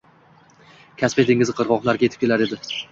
Kaspiy 1.03 1.29
dengizi 1.31 1.57
qirgʻoqlariga 1.61 2.11
yetib 2.11 2.27
kelar 2.27 2.49
edi. 2.51 2.65